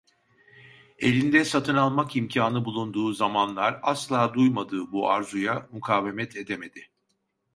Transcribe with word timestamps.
Elinde 0.97 1.45
satın 1.45 1.75
almak 1.75 2.15
imkânı 2.15 2.65
bulunduğu 2.65 3.13
zamanlar 3.13 3.79
asla 3.83 4.33
duymadığı 4.33 4.91
bu 4.91 5.09
arzuya 5.09 5.67
mukavemet 5.71 6.35
edemedi. 6.35 6.89